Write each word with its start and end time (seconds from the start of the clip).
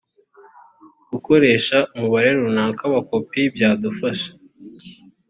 gukoresha 1.11 1.77
umubare 1.93 2.29
runaka 2.39 2.83
wa 2.93 3.01
kopi 3.09 3.41
byadufasha 3.55 4.29